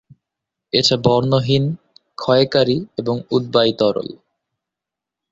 [0.73, 1.63] এটা বর্ণহীন,
[2.17, 4.09] ক্ষয়কারী এবং উদ্বায়ী তরল।